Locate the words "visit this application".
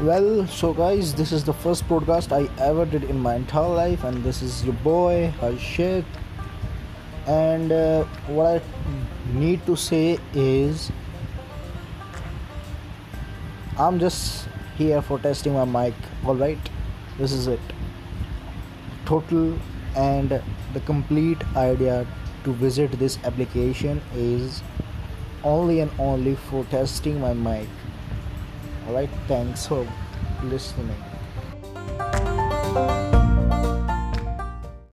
22.52-24.02